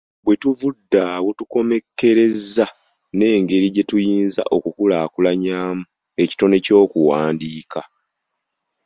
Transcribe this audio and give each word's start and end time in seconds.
Bwe 0.23 0.35
tuvudde 0.41 0.99
awo 1.15 1.29
tukommekkerezza 1.39 2.65
n’engeri 3.17 3.67
gye 3.75 3.83
tuyinza 3.89 4.41
okukulaakulanyaamu 4.55 5.83
ekitone 6.23 6.57
ky’okuwandiika. 6.65 7.81